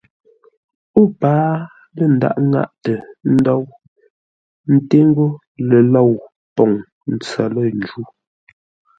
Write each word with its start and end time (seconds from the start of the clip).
O 0.99 1.01
páa 1.21 1.53
lə́ 1.97 2.07
ńdághʼ 2.15 2.39
ŋáʼtə 2.51 2.93
ńdóu, 3.33 3.63
ńté 4.73 4.97
ńgó 5.09 5.27
ləlôu 5.67 6.13
poŋ 6.55 6.71
ntsə̌ 7.13 7.45
lə́ju. 7.55 8.01